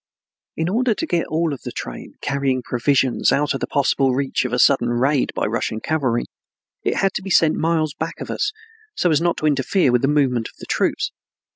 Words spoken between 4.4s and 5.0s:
of a sudden